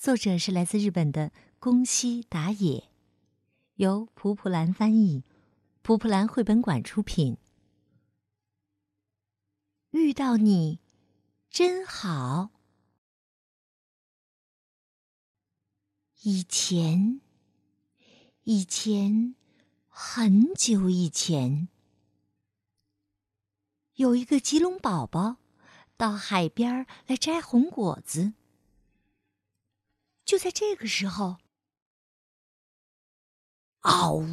[0.00, 2.88] 作者是来自日本的宫西达也，
[3.74, 5.24] 由蒲蒲兰翻译，
[5.82, 7.36] 蒲蒲兰绘本馆出品。
[9.90, 10.78] 遇到你，
[11.50, 12.48] 真好。
[16.22, 17.20] 以前，
[18.44, 19.34] 以前，
[19.86, 21.68] 很久以前，
[23.96, 25.36] 有一个吉隆宝宝
[25.98, 28.32] 到海边来摘红果子。
[30.30, 31.38] 就在这个时候，
[33.80, 34.24] 嗷呜！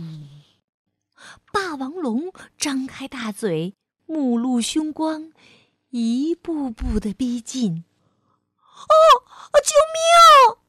[1.51, 5.33] 霸王龙张开大嘴，目露凶光，
[5.89, 7.83] 一步步的逼近。
[8.59, 8.93] 哦，
[9.63, 9.73] 救
[10.53, 10.59] 命！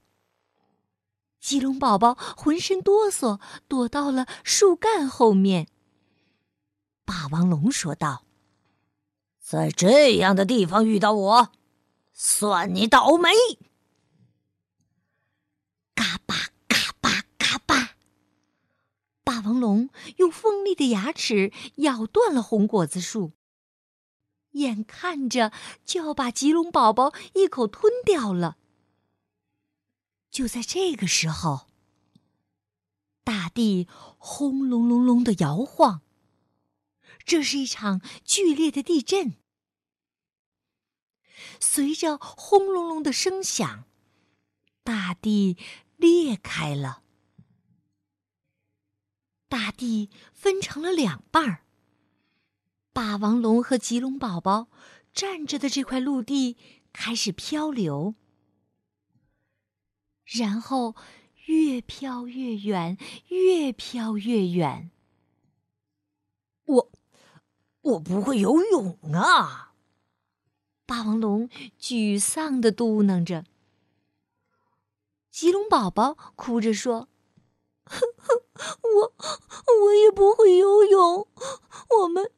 [1.38, 5.68] 棘龙宝宝浑身哆嗦，躲到了树干后面。
[7.04, 8.24] 霸王龙说道
[9.38, 11.52] ：“在这样的地方遇到我，
[12.14, 13.28] 算你倒霉。”
[15.98, 17.96] 嘎巴嘎巴嘎巴
[19.24, 23.32] 霸王龙用锋利的牙齿咬断了红果子树，
[24.52, 25.52] 眼看着
[25.84, 28.58] 就要把棘龙宝宝一口吞掉了。
[30.30, 31.66] 就在这个时候，
[33.24, 36.02] 大地轰隆隆隆的摇晃，
[37.24, 39.34] 这是一场剧烈的地震。
[41.58, 43.84] 随着轰隆隆的声响，
[44.84, 45.56] 大地
[45.98, 47.02] 裂开了。
[49.48, 51.64] 大地分成了两半儿。
[52.92, 54.68] 霸王龙和棘龙宝宝
[55.12, 56.56] 站着的这块陆地
[56.92, 58.14] 开始漂流，
[60.24, 60.96] 然后
[61.46, 64.90] 越飘越远，越飘越远。
[66.64, 66.92] 我，
[67.80, 69.74] 我不会游泳啊！
[70.84, 71.48] 霸王龙
[71.80, 73.44] 沮丧的嘟囔着。
[75.38, 77.06] 棘龙宝宝哭着说。
[77.84, 78.42] 哼哼，
[78.82, 79.14] 我
[79.84, 81.28] 我也不会游泳，
[82.00, 82.32] 我们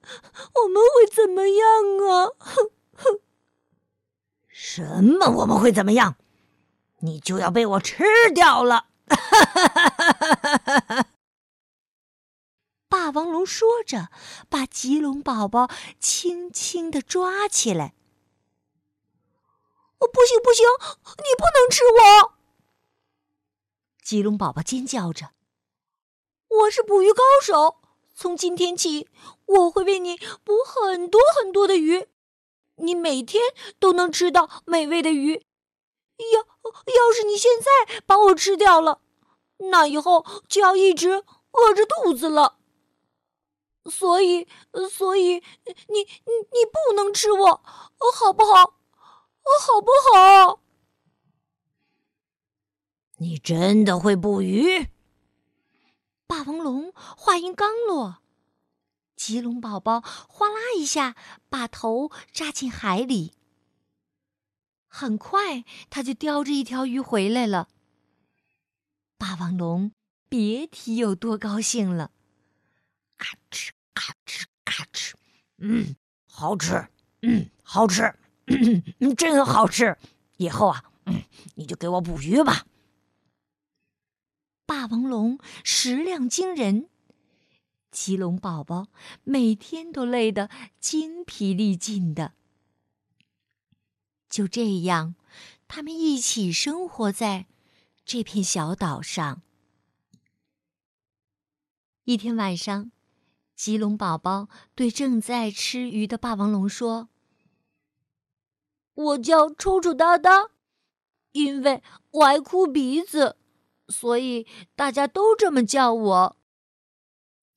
[0.62, 1.66] 我们会怎么样
[2.06, 2.28] 啊？
[2.36, 3.20] 哼哼，
[4.50, 6.16] 什么我们会怎么样？
[6.98, 8.88] 你就要被我吃掉了！
[12.86, 14.10] 霸王龙说着，
[14.50, 17.94] 把棘龙宝宝轻轻的抓起来。
[20.00, 20.66] 哦，不行不行，
[21.16, 22.39] 你不能吃我！
[24.10, 25.30] 棘龙宝宝尖叫着。
[26.48, 27.76] 我是捕鱼高手，
[28.12, 29.08] 从今天起，
[29.46, 32.08] 我会为你捕很多很多的鱼，
[32.74, 33.40] 你每天
[33.78, 35.34] 都能吃到美味的鱼。
[36.16, 39.00] 要要是你现在把我吃掉了，
[39.58, 42.56] 那以后就要一直饿着肚子了。
[43.88, 44.48] 所以，
[44.90, 47.46] 所以你你你不能吃我，
[48.12, 48.74] 好不好？
[49.60, 50.58] 好不好？
[53.22, 54.88] 你真的会捕鱼？
[56.26, 58.22] 霸王龙话音刚落，
[59.14, 61.14] 棘龙宝宝哗啦一下
[61.50, 63.34] 把头扎进海里。
[64.88, 67.68] 很快，他就叼着一条鱼回来了。
[69.18, 69.92] 霸王龙
[70.30, 72.12] 别提有多高兴了，
[73.18, 75.12] 咔哧咔哧咔哧，
[75.58, 75.94] 嗯，
[76.26, 76.88] 好吃，
[77.20, 78.14] 嗯，好吃，
[78.46, 79.98] 嗯，真好吃。
[80.38, 81.22] 以后啊，嗯，
[81.56, 82.64] 你就给我捕鱼吧。
[84.70, 86.88] 霸王龙食量惊人，
[87.90, 88.86] 棘龙宝宝
[89.24, 90.48] 每天都累得
[90.78, 92.34] 精疲力尽的。
[94.28, 95.16] 就这样，
[95.66, 97.46] 他们一起生活在
[98.04, 99.42] 这片小岛上。
[102.04, 102.92] 一天晚上，
[103.56, 107.08] 棘龙宝宝对正在吃鱼的霸王龙说
[108.94, 110.50] ：“我叫抽抽哒哒，
[111.32, 111.82] 因为
[112.12, 113.36] 我爱哭鼻子。”
[113.90, 116.36] 所以大家都这么叫我。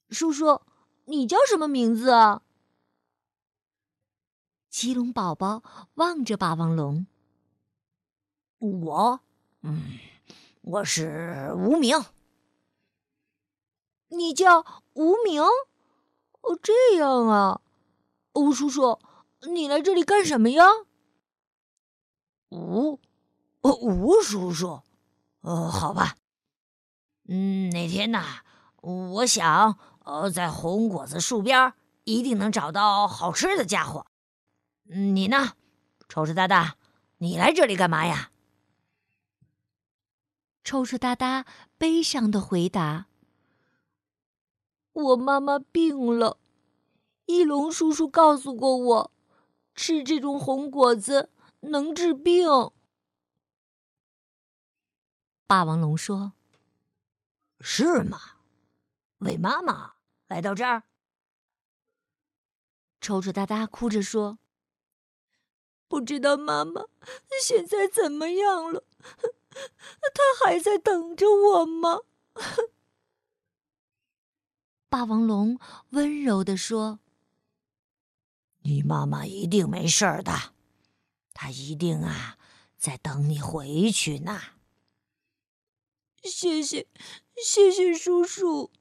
[0.09, 0.62] 叔叔，
[1.06, 2.41] 你叫什么名字啊？
[4.69, 5.62] 棘龙宝宝
[5.94, 7.06] 望着霸王龙。
[8.57, 9.19] 我，
[9.62, 10.00] 嗯，
[10.62, 12.03] 我是无名。
[14.09, 15.44] 你叫无名？
[15.44, 17.62] 哦，这样啊。
[18.33, 19.00] 吴叔叔，
[19.41, 20.65] 你来这里干什么呀？
[22.50, 23.00] 吴，
[23.62, 24.81] 吴叔叔。
[25.41, 26.15] 哦，好吧。
[27.25, 28.41] 嗯，那天呐，
[28.81, 31.73] 我想，呃，在红果子树边
[32.03, 34.05] 一定能找到好吃的家伙。
[34.83, 35.53] 你呢，
[36.09, 36.75] 臭臭哒哒，
[37.19, 38.31] 你来这里干嘛呀？
[40.65, 41.45] 臭臭哒哒
[41.77, 43.07] 悲伤的回答
[44.91, 46.37] ：“我妈妈病了，
[47.25, 49.11] 翼龙叔叔告诉过我，
[49.73, 51.29] 吃这种红果子
[51.61, 52.45] 能治病。”
[55.47, 56.33] 霸王龙说。
[57.63, 58.19] 是吗？
[59.19, 59.94] 为妈妈
[60.27, 60.83] 来到这儿。
[63.00, 64.38] 抽抽哒哒哭着说
[65.88, 66.83] ：“不知道妈妈
[67.42, 68.83] 现在怎么样了？
[70.13, 72.01] 她还在等着我吗？”
[74.89, 75.57] 霸王龙
[75.92, 77.00] 温柔地说
[78.63, 80.54] ：“你妈妈一定没事的，
[81.33, 82.38] 她一定啊
[82.77, 84.42] 在等你回去呢。”
[86.24, 86.88] 谢谢。
[87.35, 88.71] 谢谢叔叔。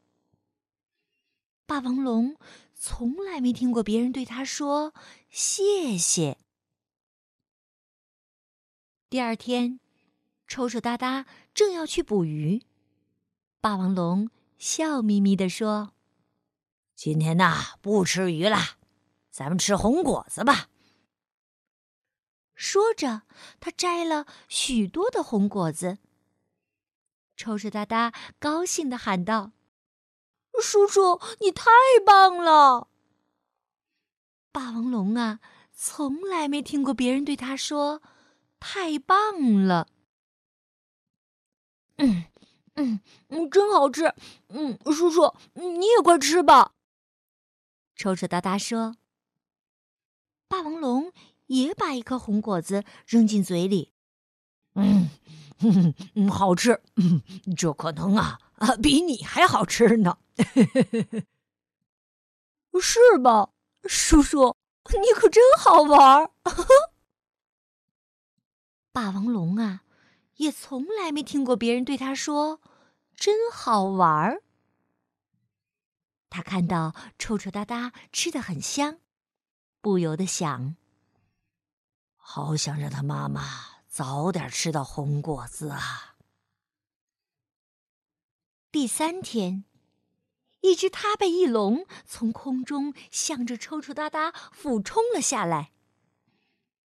[1.66, 2.36] 霸王龙
[2.74, 4.92] 从来没听过别人对他说
[5.30, 6.38] 谢谢。
[9.08, 9.80] 第二天，
[10.46, 12.62] 抽抽搭搭正要去捕鱼，
[13.60, 15.92] 霸王龙笑眯眯地说
[16.94, 18.78] ：“今天呐，不吃鱼了，
[19.30, 20.68] 咱们吃红果子吧。”
[22.54, 23.22] 说着，
[23.60, 25.98] 他摘了许多的红果子。
[27.42, 29.50] 抽抽哒哒高兴的喊道
[30.62, 31.64] ：“叔叔，你太
[32.06, 32.86] 棒了！”
[34.52, 35.40] 霸王龙啊，
[35.72, 38.00] 从来没听过别人对他说
[38.60, 39.88] “太棒了”。
[41.98, 42.26] 嗯
[42.74, 43.00] 嗯
[43.30, 44.14] 嗯，真好吃！
[44.50, 46.74] 嗯，叔叔，你也快吃吧。
[47.96, 48.94] 抽抽哒哒说。
[50.46, 51.12] 霸王龙
[51.46, 53.92] 也把一颗红果子扔进嘴里。
[54.74, 55.10] 嗯。
[56.14, 56.82] 嗯，好吃，
[57.56, 60.18] 这可能啊啊，比你还好吃呢，
[62.80, 63.50] 是吧，
[63.84, 64.56] 叔叔？
[64.90, 66.30] 你可真好玩儿。
[68.92, 69.84] 霸王龙啊，
[70.36, 72.60] 也从来没听过别人对他说
[73.14, 74.42] “真好玩儿”。
[76.28, 78.98] 他看到臭臭哒哒吃的很香，
[79.80, 80.76] 不由得想：
[82.16, 83.71] 好想让他妈妈。
[83.92, 86.16] 早点吃到红果子啊！
[88.70, 89.66] 第三天，
[90.62, 95.72] 一只他背翼龙从空中向着抽抽搭搭俯冲了下来。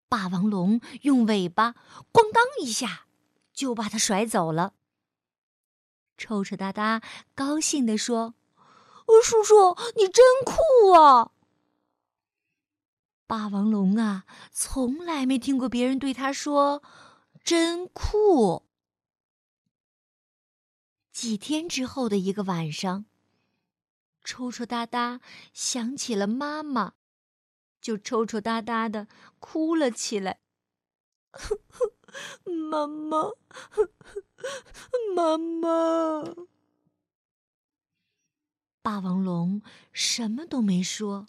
[0.09, 1.75] 霸王龙用尾巴
[2.11, 3.05] “咣当”一下，
[3.53, 4.73] 就把它甩走了。
[6.17, 7.01] 抽抽搭搭
[7.33, 8.35] 高兴地说
[9.23, 11.31] ：“叔叔，你真酷啊！”
[13.27, 16.81] 霸王龙啊，从来没听过别人对他说
[17.43, 18.63] “真酷”。
[21.11, 23.05] 几天之后的一个晚上，
[24.23, 25.19] 抽抽搭搭
[25.51, 26.93] 想起了妈妈，
[27.81, 29.09] 就抽抽搭搭的
[29.39, 30.39] 哭了起来。
[32.71, 33.31] 妈妈，
[35.13, 36.23] 妈妈！
[38.81, 41.27] 霸王龙什么都没说。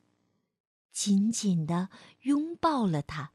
[1.00, 1.91] 紧紧的
[2.23, 3.31] 拥抱了他，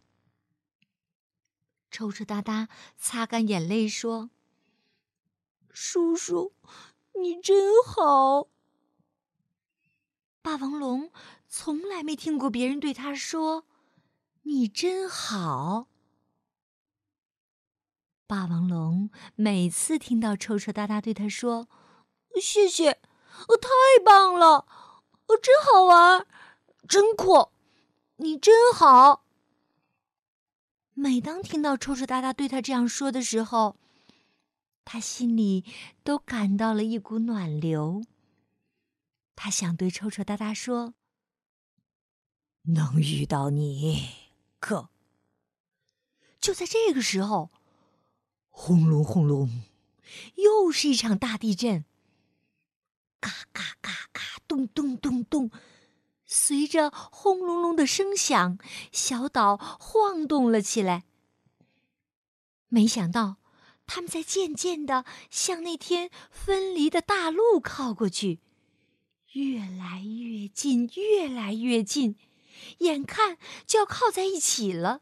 [1.90, 2.68] 抽抽搭搭
[2.98, 4.32] 擦干眼泪说
[5.72, 6.52] ：“叔叔，
[7.14, 8.50] 你真好。”
[10.44, 11.10] 霸王龙
[11.48, 13.66] 从来没听过别人对他说
[14.44, 15.88] ：“你真好。”
[18.28, 21.70] 霸王龙每次听到抽抽搭搭对他说
[22.42, 23.00] ：“谢谢，
[23.48, 23.70] 我太
[24.04, 24.68] 棒了，
[25.28, 26.28] 我真好玩，
[26.88, 27.52] 真酷。”
[28.18, 29.26] 你真好。
[30.94, 33.76] 每当听到抽抽搭搭对他这样说的时候，
[34.86, 35.66] 他心里
[36.04, 38.04] 都感到了一股暖流。
[39.36, 40.94] 他想对抽抽搭搭说
[42.64, 44.10] ：“能遇到你，
[44.60, 44.90] 可……”
[46.40, 47.52] 就在这个时候，
[48.50, 49.64] 轰隆轰隆，
[50.36, 51.84] 又是一场大地震。
[53.20, 55.50] 嘎嘎嘎嘎，咚咚咚咚。
[56.36, 58.58] 随着轰隆隆的声响，
[58.92, 61.04] 小岛晃动了起来。
[62.70, 63.38] 没想到，
[63.86, 68.40] 他们在渐渐的向那天分离的大陆靠过去，
[69.34, 72.16] 越来越近，越来越近，
[72.80, 73.38] 眼看
[73.68, 75.02] 就要靠在一起了。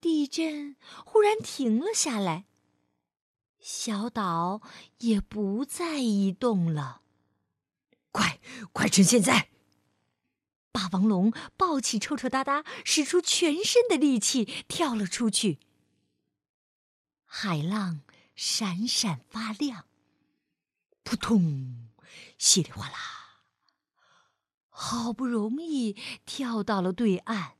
[0.00, 2.46] 地震忽然停了下来，
[3.58, 4.62] 小岛
[4.98, 7.00] 也不再移动了。
[8.12, 8.38] 快，
[8.72, 9.50] 快趁现在！
[10.74, 15.60] 霸王龙抱起臭臭哒哒，使出全身的力气跳了出去。
[17.24, 18.00] 海浪
[18.34, 19.84] 闪闪发亮。
[21.04, 21.90] 扑通，
[22.38, 22.96] 稀里哗啦，
[24.68, 27.52] 好不容易跳到了对岸，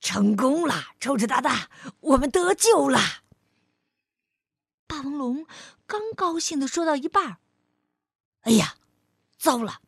[0.00, 0.94] 成功了！
[1.00, 3.24] 臭臭哒哒，我们得救了！
[4.86, 5.44] 霸王龙
[5.88, 7.38] 刚高兴的说到一半
[8.42, 8.76] 哎呀，
[9.36, 9.80] 糟了！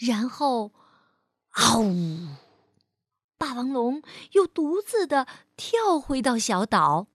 [0.00, 0.72] 然后，
[1.50, 2.28] 嗷呜！
[3.36, 4.02] 霸王龙
[4.32, 5.28] 又独自的
[5.58, 7.08] 跳回到小岛。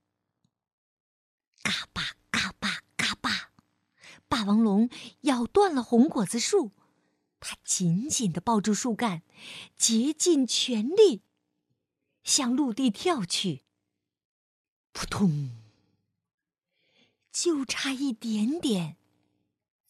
[1.63, 3.49] 嘎巴嘎巴嘎巴，
[4.27, 4.87] 霸王龙
[5.21, 6.73] 咬断了红果子树，
[7.39, 9.23] 它紧紧的抱住树干，
[9.75, 11.23] 竭尽全力
[12.23, 13.63] 向陆地跳去。
[14.93, 15.49] 扑通！
[17.31, 18.97] 就差一点点，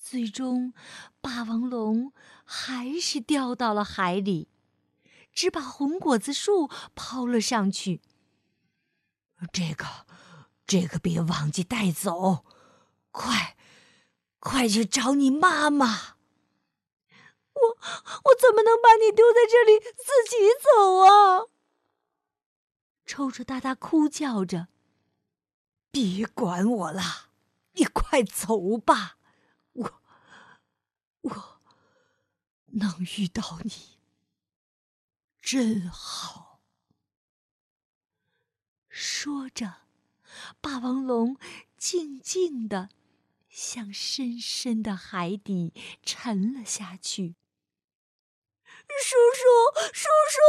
[0.07, 0.71] 最终
[1.19, 4.49] 霸王龙还是掉到了海里。
[5.33, 8.01] 只把红果子树抛了上去。
[9.51, 10.05] 这个，
[10.67, 12.45] 这个别忘记带走，
[13.09, 13.57] 快，
[14.39, 16.17] 快去找你妈妈。
[17.53, 17.61] 我，
[18.25, 21.47] 我怎么能把你丢在这里自己走啊？
[23.07, 24.67] 抽抽搭搭哭叫着。
[25.89, 27.31] 别管我了，
[27.73, 29.17] 你快走吧。
[31.25, 31.61] 我，
[32.67, 33.97] 能遇到你。
[35.41, 36.61] 真好。
[38.89, 39.87] 说着，
[40.61, 41.37] 霸王龙
[41.77, 42.89] 静静的
[43.49, 47.35] 向深深的海底沉了下去。
[48.87, 49.43] 叔叔，
[49.93, 50.39] 叔叔，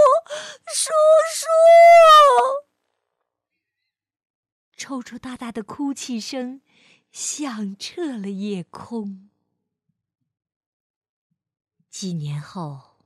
[0.75, 0.91] 叔
[1.35, 1.47] 叔！
[4.77, 6.61] 抽抽搭搭的哭泣声
[7.11, 9.31] 响彻了夜空。
[11.99, 12.99] 几年后。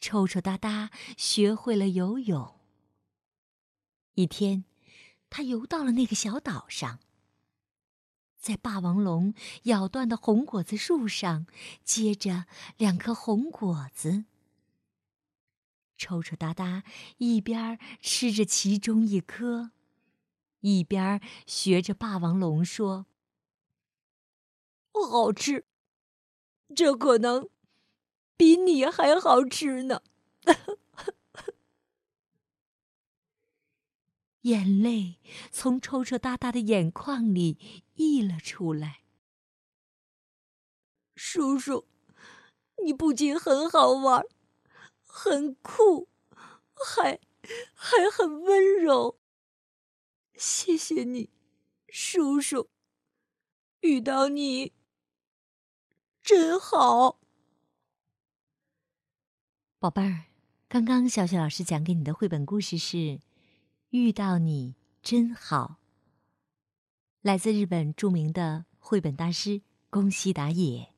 [0.00, 2.58] 抽抽搭搭学会了游泳。
[4.14, 4.64] 一天，
[5.30, 6.98] 他游到了那个小岛上，
[8.36, 11.46] 在霸王龙咬断的红果子树上
[11.84, 14.24] 结着两颗红果子。
[15.96, 16.82] 抽抽搭搭
[17.18, 19.70] 一边吃着其中一颗，
[20.58, 23.06] 一边学着霸王龙说
[24.92, 25.64] ：“好吃，
[26.74, 27.48] 这可能。”
[28.42, 30.02] 比你还好吃呢！
[34.40, 35.20] 眼泪
[35.52, 39.04] 从抽抽搭搭的眼眶里溢了出来。
[41.14, 41.86] 叔叔，
[42.84, 44.26] 你不仅很好玩，
[45.04, 46.08] 很酷，
[46.74, 47.20] 还
[47.72, 49.20] 还很温柔。
[50.34, 51.30] 谢谢你，
[51.86, 52.68] 叔叔，
[53.82, 54.72] 遇到你
[56.20, 57.21] 真好。
[59.82, 60.26] 宝贝儿，
[60.68, 62.96] 刚刚小雪老师讲给你的绘本故事是
[63.90, 65.78] 《遇到你真好》，
[67.20, 69.60] 来自日本著名的绘本大师
[69.90, 70.90] 宫西达也。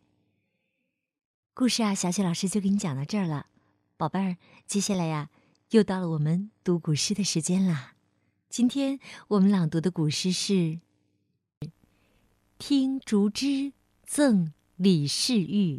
[1.54, 3.46] 故事啊，小雪老师就给你讲到这儿了。
[3.96, 4.36] 宝贝儿，
[4.66, 5.30] 接下来呀，
[5.70, 7.94] 又到了我们读古诗的时间啦。
[8.50, 10.52] 今天我们朗读的古诗是
[12.58, 13.72] 《听竹枝
[14.04, 15.78] 赠李世玉》。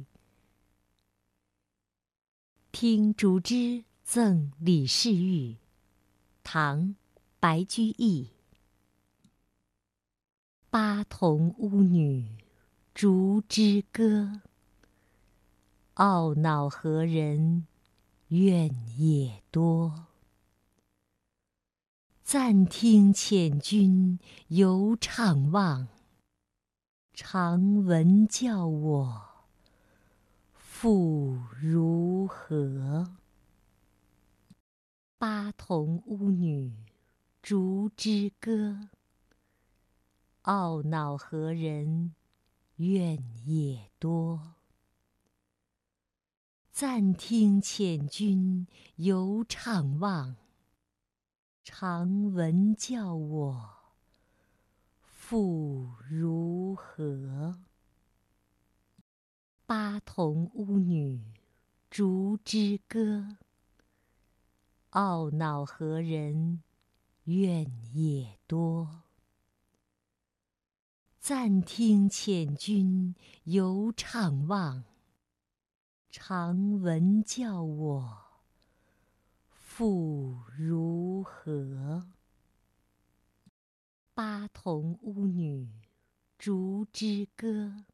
[2.78, 5.56] 听竹枝赠李世玉，
[6.44, 6.80] 唐·
[7.40, 8.32] 白居易。
[10.70, 12.28] 巴童巫女
[12.94, 14.42] 竹枝歌，
[15.96, 17.66] 懊恼何人
[18.28, 20.08] 怨也多。
[22.26, 25.88] 暂听遣君犹怅望，
[27.14, 29.35] 常闻教我。
[30.78, 33.16] 复如何？
[35.18, 36.74] 巴童巫女
[37.42, 38.90] 竹枝歌，
[40.44, 42.14] 懊恼何人
[42.76, 44.56] 怨也多。
[46.74, 48.68] 暂听遣君
[48.98, 50.36] 犹怅望，
[51.64, 53.70] 常闻教我
[55.02, 57.62] 复如何？
[59.68, 61.20] 巴童巫女
[61.90, 63.38] 竹枝歌，
[64.92, 66.62] 懊恼何人
[67.24, 69.02] 怨也多。
[71.20, 74.84] 暂听遣君犹怅望，
[76.12, 78.18] 常闻教我
[79.50, 82.08] 复如何？
[84.14, 85.68] 巴童巫女
[86.38, 87.86] 竹枝歌。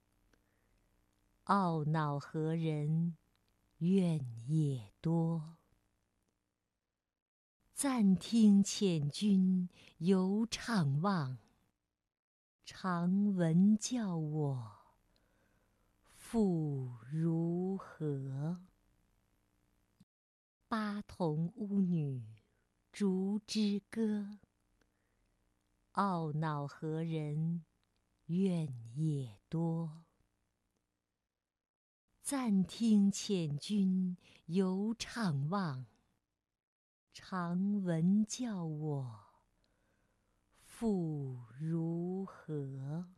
[1.45, 3.17] 懊恼何人
[3.79, 5.57] 怨也多。
[7.73, 9.67] 暂听遣君
[9.97, 11.39] 犹怅望，
[12.63, 14.71] 长闻教我
[16.13, 18.61] 复如何？
[20.67, 22.23] 巴童巫女
[22.91, 24.37] 竹之歌，
[25.93, 27.65] 懊恼何人
[28.27, 30.03] 怨也多？
[32.31, 35.85] 暂听遣君犹怅望，
[37.11, 39.19] 常闻教我
[40.61, 43.09] 复如何？